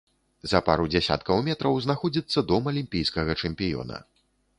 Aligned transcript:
За 0.51 0.59
пару 0.69 0.85
дзясяткаў 0.93 1.43
метраў 1.49 1.77
знаходзіцца 1.85 2.43
дом 2.53 2.71
алімпійскага 2.73 3.37
чэмпіёна. 3.47 4.01